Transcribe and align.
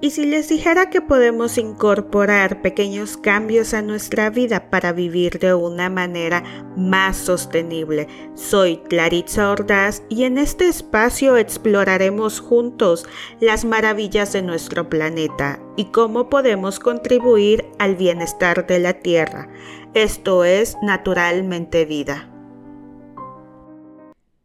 ¿Y 0.00 0.10
si 0.10 0.26
les 0.26 0.48
dijera 0.48 0.90
que 0.90 1.00
podemos 1.00 1.58
incorporar 1.58 2.62
pequeños 2.62 3.16
cambios 3.16 3.74
a 3.74 3.82
nuestra 3.82 4.30
vida 4.30 4.70
para 4.70 4.92
vivir 4.92 5.40
de 5.40 5.54
una 5.54 5.90
manera 5.90 6.44
más 6.76 7.16
sostenible? 7.16 8.06
Soy 8.34 8.76
Claritza 8.76 9.50
Ordaz 9.50 10.04
y 10.08 10.22
en 10.22 10.38
este 10.38 10.68
espacio 10.68 11.36
exploraremos 11.36 12.38
juntos 12.38 13.08
las 13.40 13.64
maravillas 13.64 14.32
de 14.32 14.42
nuestro 14.42 14.88
planeta 14.88 15.58
y 15.76 15.86
cómo 15.86 16.28
podemos 16.28 16.78
contribuir 16.78 17.64
al 17.80 17.96
bienestar 17.96 18.68
de 18.68 18.78
la 18.78 19.00
Tierra. 19.00 19.48
Esto 19.94 20.44
es 20.44 20.76
Naturalmente 20.80 21.84
Vida. 21.86 22.32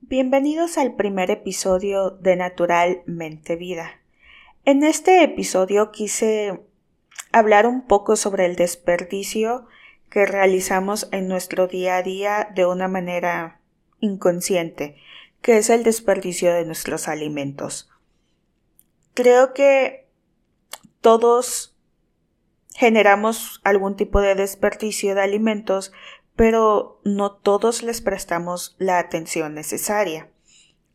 Bienvenidos 0.02 0.80
al 0.80 0.96
primer 0.96 1.30
episodio 1.30 2.10
de 2.10 2.38
Naturalmente 2.38 3.56
Vida. 3.56 4.03
En 4.66 4.84
este 4.84 5.24
episodio 5.24 5.92
quise 5.92 6.62
hablar 7.34 7.68
un 7.68 7.86
poco 7.86 8.16
sobre 8.16 8.46
el 8.46 8.56
desperdicio 8.56 9.68
que 10.10 10.26
realizamos 10.26 11.10
en 11.12 11.28
nuestro 11.28 11.68
día 11.68 11.98
a 11.98 12.02
día 12.02 12.50
de 12.56 12.66
una 12.66 12.88
manera 12.88 13.60
inconsciente, 14.00 14.96
que 15.42 15.58
es 15.58 15.70
el 15.70 15.84
desperdicio 15.84 16.54
de 16.54 16.64
nuestros 16.64 17.10
alimentos. 17.10 17.92
Creo 19.14 19.54
que 19.54 20.08
todos 21.02 21.76
generamos 22.74 23.60
algún 23.66 23.98
tipo 23.98 24.22
de 24.22 24.36
desperdicio 24.36 25.14
de 25.14 25.24
alimentos, 25.24 25.92
pero 26.38 27.02
no 27.04 27.34
todos 27.34 27.84
les 27.84 28.00
prestamos 28.00 28.78
la 28.80 28.98
atención 28.98 29.56
necesaria. 29.56 30.30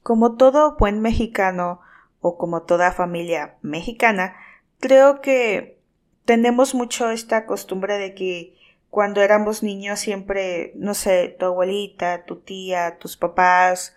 Como 0.02 0.37
todo 0.37 0.79
buen 0.79 1.01
mexicano, 1.01 1.82
o 2.21 2.37
como 2.37 2.63
toda 2.63 2.93
familia 2.93 3.57
mexicana, 3.63 4.37
creo 4.81 5.21
que 5.21 5.79
tenemos 6.25 6.75
mucho 6.75 7.11
esta 7.11 7.47
costumbre 7.47 7.99
de 7.99 8.15
que 8.15 8.55
cuando 8.91 9.21
éramos 9.21 9.63
niños 9.63 10.01
siempre, 10.01 10.73
no 10.75 10.95
sé, 10.95 11.37
tu 11.38 11.47
abuelita, 11.47 12.25
tu 12.25 12.37
tía, 12.37 12.99
tus 12.99 13.16
papás, 13.16 13.95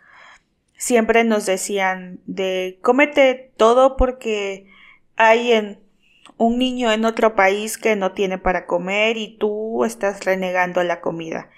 siempre 0.77 1.23
nos 1.23 1.45
decían 1.45 2.19
de 2.25 2.79
cómete 2.81 3.51
todo 3.55 3.97
porque 3.97 4.67
hay 5.15 5.51
en 5.51 5.79
un 6.37 6.57
niño 6.57 6.91
en 6.91 7.05
otro 7.05 7.35
país 7.35 7.77
que 7.77 7.95
no 7.95 8.13
tiene 8.13 8.39
para 8.39 8.65
comer 8.65 9.15
y 9.17 9.37
tú 9.37 9.85
estás 9.85 10.25
renegando 10.25 10.83
la 10.83 10.99
comida. 10.99 11.51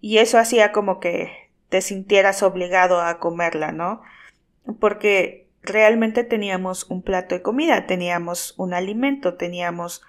Y 0.00 0.18
eso 0.18 0.38
hacía 0.38 0.70
como 0.70 1.00
que 1.00 1.50
te 1.68 1.80
sintieras 1.80 2.44
obligado 2.44 3.00
a 3.00 3.18
comerla, 3.18 3.72
¿no? 3.72 4.00
Porque 4.78 5.47
realmente 5.68 6.24
teníamos 6.24 6.84
un 6.90 7.02
plato 7.02 7.34
de 7.34 7.42
comida, 7.42 7.86
teníamos 7.86 8.54
un 8.56 8.74
alimento, 8.74 9.34
teníamos... 9.34 10.02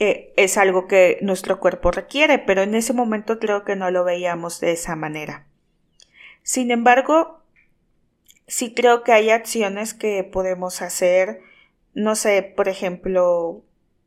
Eh, 0.00 0.32
es 0.36 0.56
algo 0.58 0.86
que 0.86 1.18
nuestro 1.22 1.58
cuerpo 1.58 1.90
requiere, 1.90 2.38
pero 2.38 2.62
en 2.62 2.74
ese 2.74 2.92
momento 2.92 3.38
creo 3.38 3.64
que 3.64 3.76
no 3.76 3.90
lo 3.90 4.04
veíamos 4.04 4.60
de 4.60 4.72
esa 4.72 4.94
manera. 4.96 5.46
Sin 6.42 6.70
embargo, 6.70 7.42
sí 8.46 8.74
creo 8.74 9.02
que 9.02 9.12
hay 9.12 9.30
acciones 9.30 9.94
que 9.94 10.24
podemos 10.24 10.82
hacer, 10.82 11.40
no 11.94 12.14
sé, 12.14 12.42
por 12.42 12.68
ejemplo, 12.68 13.62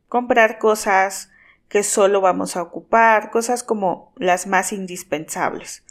comprar 0.08 0.58
cosas 0.58 1.30
que 1.68 1.82
solo 1.82 2.20
vamos 2.20 2.56
a 2.56 2.62
ocupar, 2.62 3.30
cosas 3.30 3.62
como 3.62 4.12
las 4.16 4.46
más 4.46 4.72
indispensables. 4.72 5.84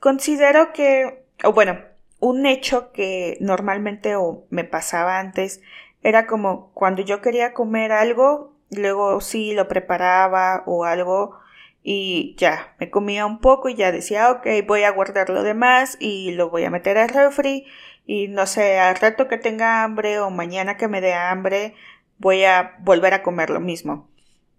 Considero 0.00 0.72
que, 0.72 1.24
o 1.44 1.52
bueno, 1.52 1.78
un 2.22 2.46
hecho 2.46 2.92
que 2.92 3.36
normalmente 3.40 4.14
me 4.48 4.62
pasaba 4.62 5.18
antes 5.18 5.60
era 6.04 6.28
como 6.28 6.70
cuando 6.72 7.02
yo 7.02 7.20
quería 7.20 7.52
comer 7.52 7.90
algo, 7.90 8.54
luego 8.70 9.20
sí 9.20 9.52
lo 9.54 9.66
preparaba 9.66 10.62
o 10.66 10.84
algo 10.84 11.36
y 11.82 12.36
ya, 12.38 12.76
me 12.78 12.90
comía 12.90 13.26
un 13.26 13.40
poco 13.40 13.68
y 13.68 13.74
ya 13.74 13.90
decía, 13.90 14.30
ok, 14.30 14.46
voy 14.68 14.84
a 14.84 14.92
guardar 14.92 15.30
lo 15.30 15.42
demás 15.42 15.96
y 15.98 16.30
lo 16.30 16.48
voy 16.48 16.64
a 16.64 16.70
meter 16.70 16.96
al 16.96 17.08
refri 17.08 17.66
y 18.06 18.28
no 18.28 18.46
sé, 18.46 18.78
al 18.78 18.94
rato 18.96 19.26
que 19.26 19.36
tenga 19.36 19.82
hambre 19.82 20.20
o 20.20 20.30
mañana 20.30 20.76
que 20.76 20.86
me 20.86 21.00
dé 21.00 21.14
hambre, 21.14 21.74
voy 22.18 22.44
a 22.44 22.76
volver 22.80 23.14
a 23.14 23.24
comer 23.24 23.50
lo 23.50 23.58
mismo. 23.58 24.08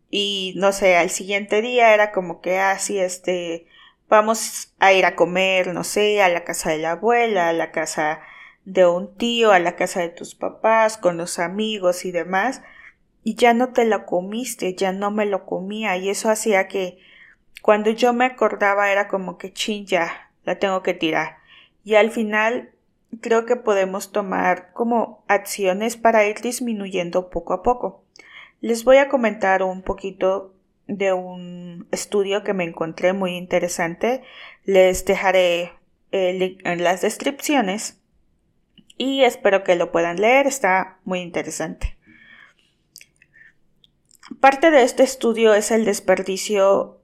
Y 0.09 0.53
no 0.57 0.73
sé, 0.73 0.97
al 0.97 1.09
siguiente 1.09 1.61
día 1.61 1.93
era 1.93 2.11
como 2.11 2.41
que 2.41 2.59
así, 2.59 2.99
ah, 2.99 3.05
este, 3.05 3.67
Vamos 4.13 4.71
a 4.77 4.93
ir 4.93 5.07
a 5.07 5.15
comer, 5.15 5.73
no 5.73 5.83
sé, 5.83 6.21
a 6.21 6.29
la 6.29 6.43
casa 6.43 6.69
de 6.69 6.77
la 6.77 6.91
abuela, 6.91 7.49
a 7.49 7.53
la 7.53 7.71
casa 7.71 8.21
de 8.63 8.85
un 8.85 9.17
tío, 9.17 9.51
a 9.51 9.57
la 9.57 9.75
casa 9.75 10.01
de 10.01 10.09
tus 10.09 10.35
papás, 10.35 10.99
con 10.99 11.17
los 11.17 11.39
amigos 11.39 12.05
y 12.05 12.11
demás, 12.11 12.61
y 13.23 13.33
ya 13.33 13.55
no 13.55 13.73
te 13.73 13.85
lo 13.85 14.05
comiste, 14.05 14.75
ya 14.75 14.91
no 14.91 15.09
me 15.09 15.25
lo 15.25 15.47
comía, 15.47 15.97
y 15.97 16.09
eso 16.09 16.29
hacía 16.29 16.67
que 16.67 16.99
cuando 17.63 17.89
yo 17.89 18.13
me 18.13 18.25
acordaba 18.25 18.91
era 18.91 19.07
como 19.07 19.39
que 19.39 19.51
chin 19.51 19.87
ya, 19.87 20.29
la 20.43 20.59
tengo 20.59 20.83
que 20.83 20.93
tirar. 20.93 21.37
Y 21.83 21.95
al 21.95 22.11
final 22.11 22.69
creo 23.19 23.47
que 23.47 23.55
podemos 23.55 24.11
tomar 24.11 24.73
como 24.73 25.23
acciones 25.27 25.97
para 25.97 26.23
ir 26.27 26.39
disminuyendo 26.39 27.31
poco 27.31 27.53
a 27.53 27.63
poco. 27.63 28.03
Les 28.61 28.83
voy 28.83 28.97
a 28.97 29.09
comentar 29.09 29.63
un 29.63 29.81
poquito 29.81 30.52
de 30.87 31.13
un 31.13 31.87
estudio 31.91 32.43
que 32.43 32.53
me 32.53 32.63
encontré 32.63 33.13
muy 33.13 33.35
interesante. 33.35 34.23
Les 34.63 35.05
dejaré 35.05 35.71
el 36.11 36.39
link 36.39 36.61
en 36.65 36.83
las 36.83 37.01
descripciones 37.01 37.99
y 38.97 39.23
espero 39.23 39.63
que 39.63 39.75
lo 39.75 39.91
puedan 39.91 40.21
leer, 40.21 40.47
está 40.47 40.99
muy 41.03 41.19
interesante. 41.19 41.97
Parte 44.39 44.71
de 44.71 44.83
este 44.83 45.03
estudio 45.03 45.53
es 45.53 45.69
el 45.71 45.83
desperdicio 45.85 47.01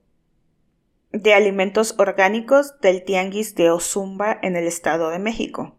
de 1.12 1.34
alimentos 1.34 1.96
orgánicos 1.98 2.80
del 2.82 3.04
tianguis 3.04 3.56
de 3.56 3.72
Ozumba 3.72 4.38
en 4.42 4.56
el 4.56 4.68
Estado 4.68 5.10
de 5.10 5.20
México. 5.20 5.76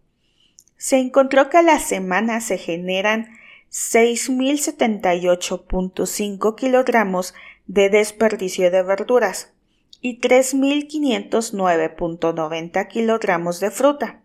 Se 0.77 0.99
encontró 0.99 1.49
que 1.49 1.57
a 1.59 1.63
la 1.63 1.79
semana 1.79 2.41
se 2.41 2.59
generan 2.59 3.29
6.078.5 3.71 6.57
kilogramos 6.57 7.35
de 7.71 7.89
desperdicio 7.89 8.71
de 8.73 8.83
verduras 8.83 9.55
y 10.01 10.21
3.509.90 10.21 12.89
kilogramos 12.89 13.61
de 13.61 13.71
fruta. 13.71 14.23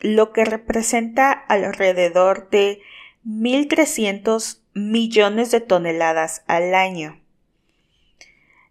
lo 0.00 0.32
que 0.32 0.44
representa 0.44 1.32
alrededor 1.32 2.50
de 2.50 2.80
1.300 3.26 4.60
millones 4.74 5.50
de 5.50 5.60
toneladas 5.60 6.42
al 6.46 6.74
año. 6.74 7.20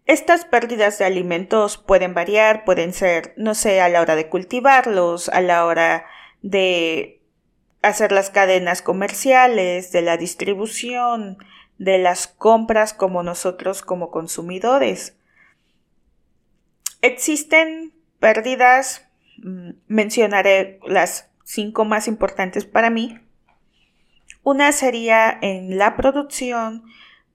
Estas 0.04 0.44
pérdidas 0.44 0.98
de 0.98 1.04
alimentos 1.04 1.78
pueden 1.78 2.12
variar, 2.12 2.64
pueden 2.64 2.92
ser, 2.92 3.34
no 3.36 3.54
sé, 3.54 3.80
a 3.80 3.88
la 3.88 4.00
hora 4.00 4.16
de 4.16 4.28
cultivarlos, 4.28 5.28
a 5.28 5.40
la 5.40 5.64
hora 5.64 6.06
de 6.42 7.20
hacer 7.82 8.10
las 8.10 8.30
cadenas 8.30 8.82
comerciales, 8.82 9.92
de 9.92 10.02
la 10.02 10.16
distribución, 10.16 11.38
de 11.78 11.98
las 11.98 12.26
compras 12.26 12.94
como 12.94 13.22
nosotros 13.22 13.82
como 13.82 14.10
consumidores. 14.10 15.16
Existen 17.02 17.92
pérdidas, 18.20 19.08
mm, 19.38 19.70
mencionaré 19.88 20.78
las 20.86 21.30
cinco 21.44 21.84
más 21.84 22.06
importantes 22.06 22.64
para 22.64 22.90
mí. 22.90 23.18
Una 24.44 24.72
sería 24.72 25.36
en 25.42 25.78
la 25.78 25.96
producción, 25.96 26.84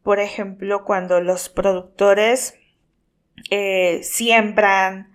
por 0.03 0.19
ejemplo, 0.19 0.85
cuando 0.85 1.19
los 1.21 1.49
productores 1.49 2.55
eh, 3.51 3.99
siembran 4.03 5.11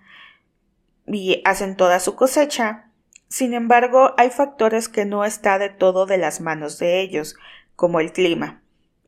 y 1.07 1.43
hacen 1.45 1.77
toda 1.77 1.99
su 1.99 2.15
cosecha. 2.15 2.91
Sin 3.29 3.55
embargo, 3.55 4.15
hay 4.19 4.29
factores 4.29 4.89
que 4.91 5.07
no 5.07 5.25
está 5.25 5.59
de 5.59 5.71
todo 5.71 6.05
de 6.05 6.19
las 6.19 6.41
manos 6.43 6.79
de 6.79 7.01
ellos, 7.01 7.37
como 7.75 8.01
el 8.01 8.13
clima. 8.13 8.63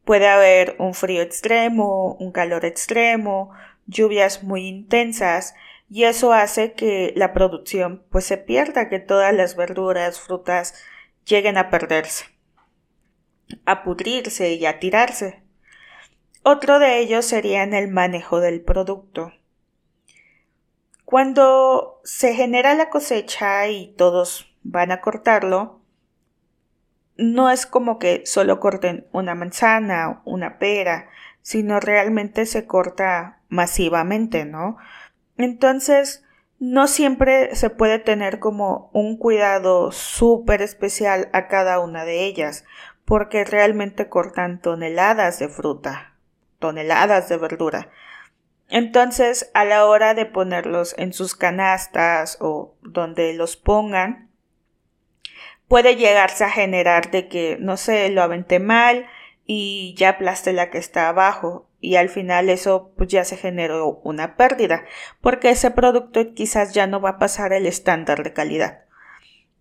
Puede 0.04 0.28
haber 0.28 0.76
un 0.78 0.94
frío 0.94 1.22
extremo, 1.22 2.14
un 2.14 2.32
calor 2.32 2.64
extremo, 2.64 3.50
lluvias 3.86 4.42
muy 4.42 4.66
intensas, 4.66 5.54
y 5.88 6.04
eso 6.04 6.32
hace 6.32 6.72
que 6.72 7.12
la 7.16 7.32
producción 7.32 8.04
pues 8.10 8.24
se 8.24 8.36
pierda, 8.36 8.88
que 8.88 8.98
todas 8.98 9.34
las 9.34 9.56
verduras, 9.56 10.20
frutas 10.20 10.74
lleguen 11.24 11.56
a 11.56 11.70
perderse, 11.70 12.26
a 13.64 13.82
pudrirse 13.82 14.54
y 14.54 14.66
a 14.66 14.78
tirarse. 14.78 15.42
Otro 16.42 16.78
de 16.78 16.98
ellos 16.98 17.24
sería 17.24 17.62
en 17.62 17.74
el 17.74 17.88
manejo 17.88 18.40
del 18.40 18.62
producto. 18.62 19.32
Cuando 21.04 22.00
se 22.04 22.34
genera 22.34 22.74
la 22.74 22.90
cosecha 22.90 23.68
y 23.68 23.94
todos 23.96 24.54
van 24.62 24.90
a 24.90 25.00
cortarlo, 25.00 25.80
no 27.16 27.50
es 27.50 27.66
como 27.66 27.98
que 27.98 28.26
solo 28.26 28.58
corten 28.58 29.06
una 29.12 29.34
manzana, 29.34 30.22
una 30.24 30.58
pera, 30.58 31.08
sino 31.44 31.78
realmente 31.78 32.46
se 32.46 32.66
corta 32.66 33.42
masivamente, 33.48 34.46
¿no? 34.46 34.78
Entonces, 35.36 36.24
no 36.58 36.88
siempre 36.88 37.54
se 37.54 37.68
puede 37.68 37.98
tener 37.98 38.38
como 38.38 38.88
un 38.94 39.18
cuidado 39.18 39.92
súper 39.92 40.62
especial 40.62 41.28
a 41.34 41.46
cada 41.46 41.80
una 41.80 42.06
de 42.06 42.24
ellas, 42.24 42.64
porque 43.04 43.44
realmente 43.44 44.08
cortan 44.08 44.62
toneladas 44.62 45.38
de 45.38 45.48
fruta 45.50 46.14
toneladas 46.64 47.28
de 47.28 47.36
verdura. 47.36 47.90
Entonces, 48.70 49.50
a 49.52 49.66
la 49.66 49.84
hora 49.84 50.14
de 50.14 50.24
ponerlos 50.24 50.94
en 50.96 51.12
sus 51.12 51.34
canastas 51.34 52.38
o 52.40 52.74
donde 52.80 53.34
los 53.34 53.58
pongan, 53.58 54.30
puede 55.68 55.96
llegarse 55.96 56.44
a 56.44 56.48
generar 56.48 57.10
de 57.10 57.28
que, 57.28 57.58
no 57.60 57.76
sé, 57.76 58.08
lo 58.08 58.22
aventé 58.22 58.60
mal 58.60 59.06
y 59.46 59.94
ya 59.96 60.10
aplasté 60.10 60.52
la 60.52 60.70
que 60.70 60.78
está 60.78 61.08
abajo 61.08 61.68
y 61.80 61.96
al 61.96 62.08
final 62.08 62.48
eso 62.48 62.92
pues 62.96 63.10
ya 63.10 63.24
se 63.24 63.36
generó 63.36 64.00
una 64.04 64.36
pérdida 64.36 64.84
porque 65.20 65.50
ese 65.50 65.70
producto 65.70 66.32
quizás 66.34 66.72
ya 66.72 66.86
no 66.86 67.00
va 67.00 67.10
a 67.10 67.18
pasar 67.18 67.52
el 67.52 67.66
estándar 67.66 68.22
de 68.22 68.32
calidad. 68.32 68.84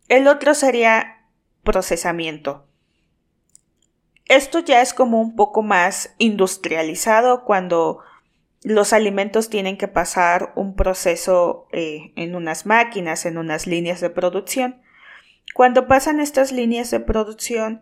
El 0.07 0.27
otro 0.27 0.53
sería 0.53 1.27
procesamiento. 1.63 2.67
Esto 4.25 4.59
ya 4.59 4.81
es 4.81 4.93
como 4.93 5.19
un 5.19 5.35
poco 5.35 5.63
más 5.63 6.15
industrializado 6.17 7.43
cuando 7.43 7.99
los 8.63 8.93
alimentos 8.93 9.49
tienen 9.49 9.77
que 9.77 9.89
pasar 9.89 10.53
un 10.55 10.75
proceso 10.75 11.67
eh, 11.73 12.13
en 12.15 12.35
unas 12.35 12.65
máquinas, 12.65 13.25
en 13.25 13.37
unas 13.37 13.67
líneas 13.67 13.99
de 13.99 14.09
producción. 14.09 14.81
Cuando 15.53 15.87
pasan 15.87 16.21
estas 16.21 16.53
líneas 16.53 16.89
de 16.89 17.01
producción, 17.01 17.81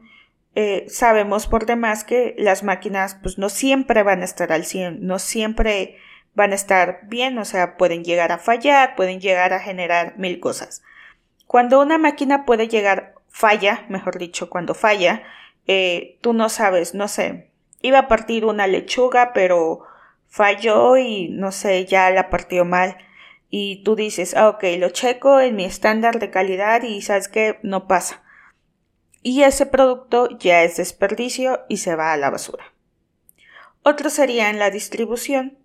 eh, 0.55 0.85
sabemos 0.89 1.47
por 1.47 1.65
demás 1.65 2.03
que 2.03 2.35
las 2.37 2.63
máquinas 2.63 3.15
pues 3.21 3.37
no 3.37 3.49
siempre 3.49 4.03
van 4.03 4.21
a 4.21 4.25
estar 4.25 4.51
al 4.51 4.65
100, 4.65 5.05
no 5.05 5.19
siempre 5.19 5.97
van 6.33 6.51
a 6.51 6.55
estar 6.55 7.01
bien, 7.03 7.37
o 7.37 7.45
sea, 7.45 7.77
pueden 7.77 8.03
llegar 8.03 8.31
a 8.31 8.37
fallar, 8.37 8.95
pueden 8.95 9.19
llegar 9.19 9.53
a 9.53 9.59
generar 9.59 10.17
mil 10.17 10.39
cosas. 10.39 10.81
Cuando 11.47 11.81
una 11.81 11.97
máquina 11.97 12.45
puede 12.45 12.67
llegar, 12.67 13.15
falla, 13.29 13.85
mejor 13.89 14.17
dicho, 14.17 14.49
cuando 14.49 14.73
falla, 14.73 15.23
eh, 15.67 16.17
tú 16.21 16.33
no 16.33 16.49
sabes, 16.49 16.93
no 16.93 17.07
sé, 17.07 17.51
iba 17.81 17.99
a 17.99 18.07
partir 18.07 18.45
una 18.45 18.67
lechuga, 18.67 19.33
pero 19.33 19.83
falló 20.27 20.97
y 20.97 21.29
no 21.29 21.51
sé, 21.51 21.85
ya 21.85 22.09
la 22.11 22.29
partió 22.29 22.65
mal. 22.65 22.97
Y 23.49 23.83
tú 23.83 23.95
dices, 23.95 24.35
ah, 24.35 24.47
ok, 24.49 24.63
lo 24.79 24.89
checo 24.89 25.41
en 25.41 25.57
mi 25.57 25.65
estándar 25.65 26.19
de 26.19 26.29
calidad 26.29 26.83
y 26.83 27.01
sabes 27.01 27.27
que 27.27 27.59
no 27.63 27.87
pasa. 27.87 28.23
Y 29.23 29.43
ese 29.43 29.65
producto 29.65 30.29
ya 30.37 30.63
es 30.63 30.77
desperdicio 30.77 31.61
y 31.69 31.77
se 31.77 31.95
va 31.95 32.13
a 32.13 32.17
la 32.17 32.29
basura. 32.29 32.73
Otro 33.83 34.09
sería 34.09 34.49
en 34.49 34.59
la 34.59 34.69
distribución. 34.69 35.57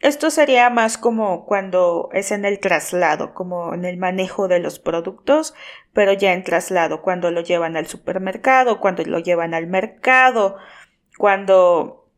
Esto 0.00 0.30
sería 0.30 0.70
más 0.70 0.96
como 0.96 1.44
cuando 1.44 2.08
es 2.12 2.30
en 2.30 2.44
el 2.44 2.60
traslado, 2.60 3.34
como 3.34 3.74
en 3.74 3.84
el 3.84 3.96
manejo 3.96 4.46
de 4.46 4.60
los 4.60 4.78
productos, 4.78 5.54
pero 5.92 6.12
ya 6.12 6.34
en 6.34 6.44
traslado, 6.44 7.02
cuando 7.02 7.32
lo 7.32 7.40
llevan 7.40 7.76
al 7.76 7.86
supermercado, 7.86 8.78
cuando 8.78 9.02
lo 9.04 9.18
llevan 9.18 9.54
al 9.54 9.66
mercado, 9.66 10.56
cuando, 11.16 12.08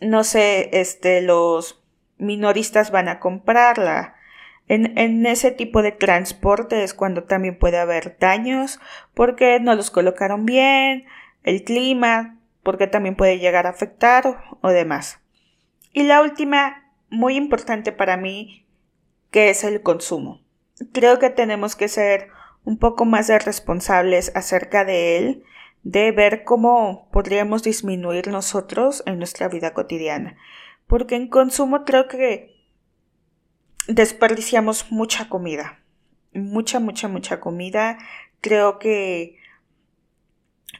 no 0.00 0.24
sé, 0.24 0.70
este, 0.72 1.20
los 1.20 1.84
minoristas 2.16 2.90
van 2.90 3.08
a 3.08 3.20
comprarla. 3.20 4.14
En, 4.68 5.26
ese 5.26 5.50
tipo 5.50 5.82
de 5.82 5.92
transporte 5.92 6.82
es 6.82 6.94
cuando 6.94 7.24
también 7.24 7.58
puede 7.58 7.78
haber 7.78 8.16
daños 8.18 8.80
porque 9.12 9.60
no 9.60 9.74
los 9.74 9.90
colocaron 9.90 10.46
bien, 10.46 11.04
el 11.42 11.64
clima, 11.64 12.38
porque 12.62 12.86
también 12.86 13.16
puede 13.16 13.38
llegar 13.38 13.66
a 13.66 13.70
afectar 13.70 14.44
o 14.60 14.68
demás. 14.70 15.20
Y 15.92 16.04
la 16.04 16.22
última 16.22 16.90
muy 17.10 17.36
importante 17.36 17.92
para 17.92 18.16
mí 18.16 18.66
que 19.30 19.50
es 19.50 19.64
el 19.64 19.82
consumo. 19.82 20.40
Creo 20.92 21.18
que 21.18 21.30
tenemos 21.30 21.76
que 21.76 21.88
ser 21.88 22.28
un 22.64 22.78
poco 22.78 23.04
más 23.04 23.28
responsables 23.28 24.32
acerca 24.34 24.84
de 24.84 25.18
él, 25.18 25.44
de 25.82 26.12
ver 26.12 26.44
cómo 26.44 27.08
podríamos 27.12 27.62
disminuir 27.62 28.28
nosotros 28.28 29.02
en 29.06 29.18
nuestra 29.18 29.48
vida 29.48 29.74
cotidiana. 29.74 30.36
Porque 30.86 31.16
en 31.16 31.28
consumo 31.28 31.84
creo 31.84 32.08
que 32.08 32.51
desperdiciamos 33.88 34.90
mucha 34.90 35.28
comida. 35.28 35.80
Mucha, 36.32 36.80
mucha, 36.80 37.08
mucha 37.08 37.40
comida. 37.40 37.98
Creo 38.40 38.78
que 38.78 39.38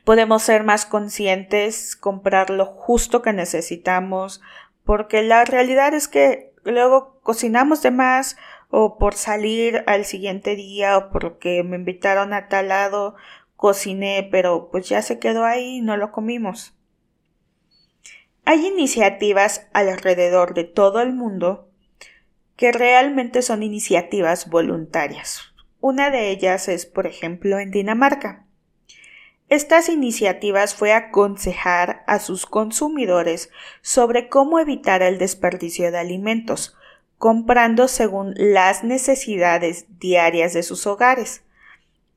podemos 0.05 0.43
ser 0.43 0.65
más 0.65 0.87
conscientes, 0.87 1.97
comprar 1.97 2.51
lo 2.51 2.67
justo 2.67 3.23
que 3.23 3.33
necesitamos, 3.33 4.41
porque 4.85 5.23
la 5.23 5.45
realidad 5.45 5.95
es 5.95 6.09
que 6.09 6.53
luego 6.65 7.21
cocinamos 7.23 7.83
de 7.83 7.91
más 7.91 8.37
o 8.71 8.99
por 8.99 9.15
salir 9.15 9.85
al 9.87 10.05
siguiente 10.05 10.57
día 10.57 10.97
o 10.97 11.11
porque 11.11 11.63
me 11.63 11.77
invitaron 11.77 12.33
a 12.33 12.49
tal 12.49 12.69
lado 12.69 13.15
cociné 13.55 14.27
pero 14.33 14.71
pues 14.73 14.89
ya 14.89 15.03
se 15.03 15.19
quedó 15.21 15.45
ahí 15.45 15.77
y 15.77 15.81
no 15.83 15.97
lo 15.97 16.11
comimos. 16.11 16.75
Hay 18.45 18.67
iniciativas 18.67 19.69
alrededor 19.73 20.55
de 20.55 20.65
todo 20.65 21.01
el 21.01 21.13
mundo 21.13 21.72
que 22.63 22.71
realmente 22.71 23.43
son 23.43 23.65
iniciativas 23.65 24.49
voluntarias. 24.49 25.53
Una 25.81 26.11
de 26.11 26.31
ellas 26.31 26.69
es, 26.69 26.87
por 26.87 27.09
ejemplo, 27.09 27.59
en 27.59 27.73
Dinamarca. 27.73 28.47
Estas 29.49 29.89
iniciativas 29.89 30.73
fue 30.73 30.93
aconsejar 30.93 32.05
a 32.07 32.21
sus 32.21 32.47
consumidores 32.47 33.51
sobre 33.81 34.29
cómo 34.29 34.61
evitar 34.61 35.03
el 35.03 35.19
desperdicio 35.19 35.91
de 35.91 35.99
alimentos, 35.99 36.77
comprando 37.19 37.89
según 37.89 38.35
las 38.37 38.85
necesidades 38.85 39.87
diarias 39.99 40.53
de 40.53 40.63
sus 40.63 40.87
hogares. 40.87 41.43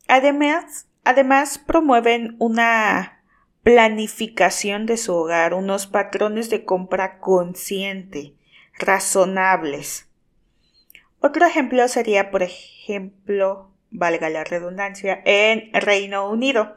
Además, 0.07 0.85
además 1.03 1.57
promueven 1.57 2.35
una 2.37 3.23
planificación 3.63 4.85
de 4.85 4.97
su 4.97 5.15
hogar, 5.15 5.55
unos 5.55 5.87
patrones 5.87 6.51
de 6.51 6.65
compra 6.65 7.17
consciente, 7.17 8.35
razonables. 8.77 10.07
Otro 11.25 11.48
ejemplo 11.48 11.88
sería, 11.88 12.29
por 12.29 12.44
ejemplo, 12.44 13.72
valga 13.89 14.29
la 14.29 14.44
redundancia, 14.44 15.24
en 15.25 15.74
Reino 15.74 16.29
Unido. 16.29 16.75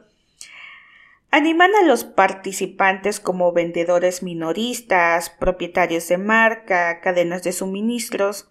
Animan 1.29 1.69
a 1.75 1.85
los 1.85 2.03
participantes 2.03 3.19
como 3.19 3.53
vendedores 3.53 4.23
minoristas, 4.23 5.29
propietarios 5.29 6.07
de 6.07 6.17
marca, 6.17 6.99
cadenas 6.99 7.43
de 7.43 7.51
suministros, 7.51 8.49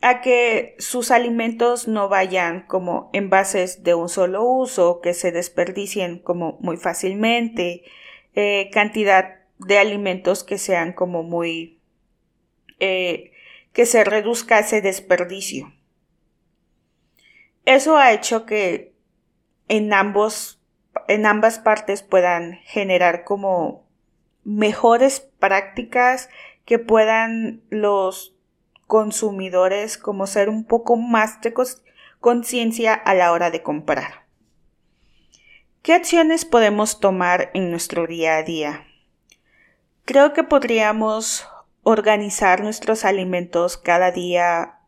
a 0.00 0.20
que 0.20 0.76
sus 0.78 1.10
alimentos 1.10 1.88
no 1.88 2.08
vayan 2.08 2.64
como 2.68 3.10
envases 3.12 3.82
de 3.82 3.94
un 3.94 4.08
solo 4.08 4.44
uso, 4.44 5.00
que 5.00 5.14
se 5.14 5.32
desperdicien 5.32 6.20
como 6.20 6.58
muy 6.60 6.76
fácilmente, 6.76 7.82
eh, 8.36 8.70
cantidad 8.72 9.40
de 9.58 9.78
alimentos 9.80 10.44
que 10.44 10.58
sean 10.58 10.92
como 10.92 11.24
muy 11.24 11.80
eh, 12.78 13.32
que 13.72 13.86
se 13.86 14.04
reduzca 14.04 14.58
ese 14.58 14.80
desperdicio. 14.80 15.72
Eso 17.64 17.96
ha 17.96 18.12
hecho 18.12 18.46
que 18.46 18.94
en 19.68 19.92
ambos 19.92 20.60
en 21.08 21.26
ambas 21.26 21.58
partes 21.58 22.02
puedan 22.02 22.60
generar 22.64 23.24
como 23.24 23.84
mejores 24.44 25.20
prácticas 25.20 26.28
que 26.64 26.78
puedan 26.78 27.62
los 27.70 28.34
consumidores 28.86 29.98
como 29.98 30.26
ser 30.26 30.48
un 30.48 30.64
poco 30.64 30.96
más 30.96 31.40
de 31.40 31.54
conciencia 32.20 32.94
a 32.94 33.14
la 33.14 33.32
hora 33.32 33.50
de 33.50 33.62
comprar. 33.62 34.26
¿Qué 35.82 35.94
acciones 35.94 36.44
podemos 36.44 37.00
tomar 37.00 37.50
en 37.54 37.70
nuestro 37.70 38.06
día 38.06 38.36
a 38.36 38.42
día? 38.42 38.86
Creo 40.04 40.32
que 40.32 40.42
podríamos 40.42 41.46
organizar 41.82 42.62
nuestros 42.62 43.04
alimentos 43.04 43.76
cada 43.76 44.10
día, 44.10 44.80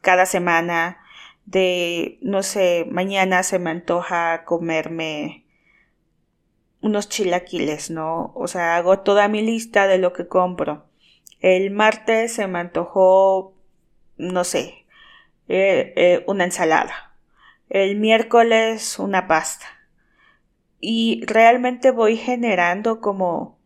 cada 0.00 0.26
semana, 0.26 0.98
de, 1.46 2.18
no 2.22 2.42
sé, 2.42 2.86
mañana 2.90 3.42
se 3.42 3.58
me 3.58 3.70
antoja 3.70 4.44
comerme 4.44 5.44
unos 6.80 7.08
chilaquiles, 7.08 7.90
¿no? 7.90 8.32
O 8.34 8.46
sea, 8.46 8.76
hago 8.76 9.00
toda 9.00 9.28
mi 9.28 9.42
lista 9.42 9.86
de 9.86 9.98
lo 9.98 10.12
que 10.12 10.28
compro. 10.28 10.86
El 11.40 11.70
martes 11.70 12.34
se 12.34 12.46
me 12.46 12.58
antojó, 12.58 13.54
no 14.16 14.44
sé, 14.44 14.86
eh, 15.48 15.92
eh, 15.96 16.24
una 16.26 16.44
ensalada. 16.44 17.14
El 17.68 17.96
miércoles 17.96 18.98
una 18.98 19.26
pasta. 19.26 19.66
Y 20.80 21.22
realmente 21.26 21.90
voy 21.90 22.16
generando 22.16 23.00
como 23.00 23.59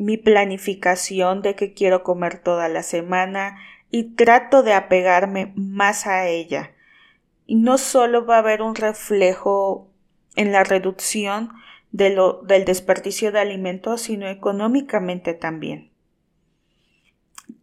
mi 0.00 0.16
planificación 0.16 1.42
de 1.42 1.54
que 1.54 1.74
quiero 1.74 2.02
comer 2.02 2.38
toda 2.38 2.68
la 2.68 2.82
semana 2.82 3.58
y 3.90 4.14
trato 4.14 4.62
de 4.62 4.72
apegarme 4.72 5.52
más 5.56 6.06
a 6.06 6.26
ella 6.26 6.72
y 7.46 7.56
no 7.56 7.78
solo 7.78 8.24
va 8.24 8.36
a 8.36 8.38
haber 8.38 8.62
un 8.62 8.74
reflejo 8.76 9.90
en 10.36 10.52
la 10.52 10.64
reducción 10.64 11.50
del 11.90 12.16
desperdicio 12.64 13.32
de 13.32 13.40
alimentos, 13.40 14.02
sino 14.02 14.28
económicamente 14.28 15.34
también. 15.34 15.90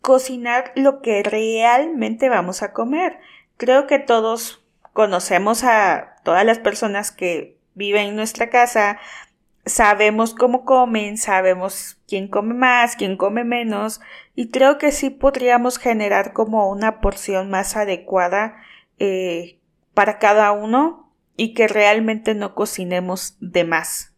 Cocinar 0.01 0.74
lo 0.75 1.01
que 1.01 1.24
realmente 1.24 2.27
vamos 2.27 2.62
a 2.63 2.74
comer. 2.74 3.17
Creo 3.56 3.88
que 3.88 3.98
todos 3.98 4.62
conocemos 4.91 5.63
a 5.63 6.17
todas 6.24 6.46
las 6.46 6.60
personas 6.60 7.12
que 7.12 7.58
viven 7.74 8.08
en 8.08 8.15
nuestra 8.17 8.50
casa, 8.50 9.00
sabemos 9.67 10.33
cómo 10.33 10.65
comen, 10.65 11.17
sabemos 11.17 12.00
quién 12.07 12.27
come 12.27 12.53
más, 12.53 12.95
quién 12.95 13.17
come 13.17 13.43
menos, 13.43 14.01
y 14.36 14.50
creo 14.50 14.77
que 14.77 14.91
sí 14.91 15.09
podríamos 15.09 15.77
generar 15.77 16.33
como 16.33 16.69
una 16.69 17.00
porción 17.00 17.50
más 17.50 17.75
adecuada 17.75 18.55
eh, 19.00 19.59
para 19.93 20.19
cada 20.19 20.51
uno 20.51 21.13
y 21.36 21.53
que 21.53 21.67
realmente 21.67 22.33
no 22.33 22.55
cocinemos 22.55 23.38
de 23.39 23.63
más. 23.63 24.15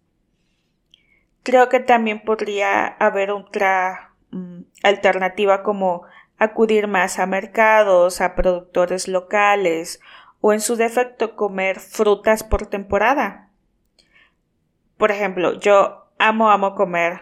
Creo 1.44 1.70
que 1.70 1.79
también 1.79 2.22
podría 2.24 2.86
haber 2.86 3.32
otra 3.32 4.13
mm, 4.32 4.62
alternativa 4.84 5.63
como 5.63 6.03
acudir 6.38 6.88
más 6.88 7.20
a 7.20 7.25
mercados, 7.25 8.22
a 8.22 8.36
productores 8.36 9.08
locales 9.08 10.00
o 10.41 10.53
en 10.53 10.62
su 10.62 10.75
defecto 10.77 11.36
comer 11.36 11.79
frutas 11.79 12.44
por 12.44 12.65
temporada. 12.68 13.49
Por 15.00 15.10
ejemplo, 15.10 15.60
yo 15.60 16.12
amo, 16.20 16.51
amo 16.51 16.75
comer 16.75 17.22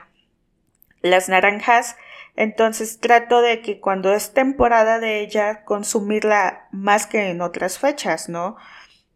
las 1.01 1.29
naranjas 1.29 1.95
entonces 2.37 2.99
trato 2.99 3.41
de 3.41 3.63
que 3.63 3.79
cuando 3.79 4.13
es 4.13 4.31
temporada 4.31 4.99
de 4.99 5.21
ella 5.21 5.65
consumirla 5.65 6.67
más 6.71 7.07
que 7.07 7.31
en 7.31 7.41
otras 7.41 7.79
fechas, 7.79 8.29
¿no? 8.29 8.57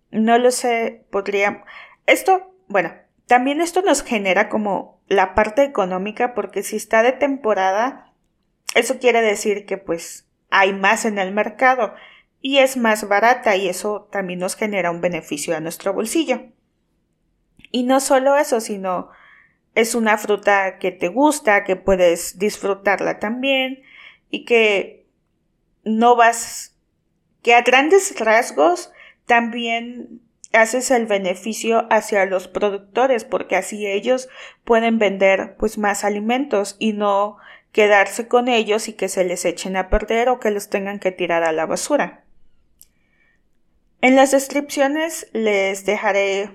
No 0.10 0.40
lo 0.40 0.50
sé, 0.50 1.06
podría... 1.12 1.64
Esto, 2.08 2.56
bueno, 2.68 2.94
también 3.28 3.62
esto 3.62 3.84
nos 3.84 4.02
genera 4.02 4.50
como 4.50 5.00
la 5.08 5.36
parte 5.36 5.64
económica 5.64 6.34
porque 6.34 6.64
si 6.64 6.78
está 6.78 7.04
de 7.04 7.12
temporada, 7.12 8.12
eso 8.74 8.98
quiere 8.98 9.22
decir 9.22 9.68
que 9.68 9.78
pues 9.78 10.28
hay 10.50 10.74
más 10.74 11.06
en 11.06 11.20
el 11.20 11.32
mercado 11.32 11.94
y 12.42 12.58
es 12.58 12.76
más 12.76 13.08
barata 13.08 13.56
y 13.56 13.70
eso 13.70 14.10
también 14.12 14.40
nos 14.40 14.56
genera 14.56 14.90
un 14.90 15.00
beneficio 15.00 15.56
a 15.56 15.60
nuestro 15.60 15.94
bolsillo. 15.94 16.42
Y 17.72 17.84
no 17.84 18.00
solo 18.00 18.36
eso, 18.36 18.60
sino 18.60 19.10
es 19.76 19.96
una 19.96 20.18
fruta 20.18 20.78
que 20.78 20.92
te 20.92 21.08
gusta, 21.08 21.64
que 21.64 21.76
puedes 21.76 22.38
disfrutarla 22.38 23.20
también 23.20 23.82
y 24.30 24.46
que 24.46 25.06
no 25.84 26.16
vas, 26.16 26.78
que 27.42 27.56
a 27.56 27.62
grandes 27.62 28.20
rasgos 28.20 28.92
también 29.26 30.22
haces 30.54 30.92
el 30.92 31.06
beneficio 31.06 31.88
hacia 31.90 32.26
los 32.26 32.48
productores 32.48 33.24
porque 33.24 33.56
así 33.56 33.88
ellos 33.88 34.28
pueden 34.66 35.00
vender 35.00 35.56
pues 35.58 35.78
más 35.78 36.04
alimentos 36.04 36.76
y 36.78 36.94
no 36.94 37.38
quedarse 37.72 38.28
con 38.28 38.50
ellos 38.50 38.90
y 38.90 38.94
que 38.94 39.08
se 39.08 39.24
les 39.24 39.46
echen 39.46 39.78
a 39.78 39.90
perder 39.90 40.28
o 40.28 40.40
que 40.40 40.52
los 40.52 40.70
tengan 40.70 41.00
que 41.00 41.12
tirar 41.12 41.44
a 41.44 41.54
la 41.54 41.66
basura. 41.66 42.26
En 44.02 44.16
las 44.16 44.32
descripciones 44.32 45.28
les 45.32 45.86
dejaré 45.86 46.50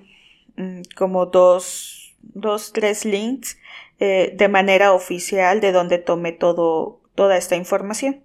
como 0.97 1.27
dos 1.27 2.07
dos, 2.35 2.73
tres 2.73 3.05
links 3.05 3.59
eh, 3.99 4.35
de 4.37 4.49
manera 4.49 4.93
oficial 4.93 5.61
de 5.61 5.73
donde 5.73 5.99
tome 5.99 6.33
todo, 6.33 7.01
toda 7.15 7.37
esta 7.37 7.57
información. 7.57 8.25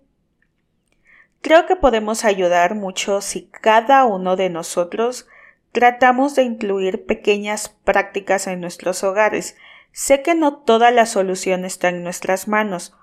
Creo 1.41 1.65
que 1.65 1.75
podemos 1.75 2.23
ayudar 2.23 2.75
mucho 2.75 3.21
si 3.21 3.47
cada 3.47 4.05
uno 4.05 4.35
de 4.35 4.49
nosotros 4.49 5.27
tratamos 5.71 6.35
de 6.35 6.43
incluir 6.43 7.05
pequeñas 7.05 7.69
prácticas 7.69 8.47
en 8.47 8.61
nuestros 8.61 9.03
hogares. 9.03 9.55
Sé 9.91 10.21
que 10.21 10.35
no 10.35 10.57
toda 10.57 10.91
la 10.91 11.05
solución 11.05 11.65
está 11.65 11.89
en 11.89 12.03
nuestras 12.03 12.47
manos, 12.47 12.95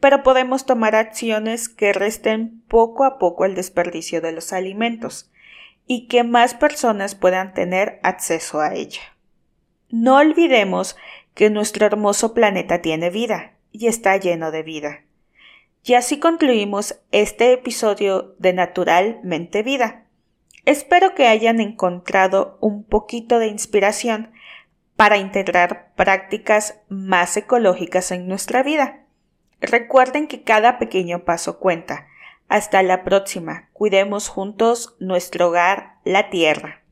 pero 0.00 0.22
podemos 0.22 0.66
tomar 0.66 0.94
acciones 0.94 1.68
que 1.68 1.92
resten 1.92 2.62
poco 2.68 3.04
a 3.04 3.18
poco 3.18 3.44
el 3.44 3.54
desperdicio 3.54 4.20
de 4.20 4.32
los 4.32 4.52
alimentos 4.52 5.30
y 5.86 6.08
que 6.08 6.24
más 6.24 6.54
personas 6.54 7.14
puedan 7.14 7.54
tener 7.54 8.00
acceso 8.02 8.60
a 8.60 8.74
ella. 8.74 9.00
No 9.88 10.16
olvidemos 10.16 10.96
que 11.34 11.50
nuestro 11.50 11.86
hermoso 11.86 12.34
planeta 12.34 12.82
tiene 12.82 13.10
vida 13.10 13.52
y 13.70 13.86
está 13.86 14.16
lleno 14.16 14.50
de 14.50 14.62
vida. 14.62 15.02
Y 15.84 15.94
así 15.94 16.18
concluimos 16.18 17.00
este 17.12 17.52
episodio 17.52 18.34
de 18.38 18.52
Naturalmente 18.52 19.62
Vida. 19.62 20.06
Espero 20.64 21.14
que 21.14 21.28
hayan 21.28 21.60
encontrado 21.60 22.58
un 22.60 22.82
poquito 22.82 23.38
de 23.38 23.46
inspiración 23.46 24.32
para 24.96 25.18
integrar 25.18 25.92
prácticas 25.94 26.80
más 26.88 27.36
ecológicas 27.36 28.10
en 28.10 28.26
nuestra 28.26 28.64
vida. 28.64 29.04
Recuerden 29.60 30.26
que 30.26 30.42
cada 30.42 30.78
pequeño 30.78 31.24
paso 31.24 31.60
cuenta. 31.60 32.08
Hasta 32.48 32.82
la 32.82 33.04
próxima. 33.04 33.68
Cuidemos 33.72 34.28
juntos 34.28 34.96
nuestro 35.00 35.48
hogar, 35.48 35.96
la 36.04 36.30
tierra. 36.30 36.85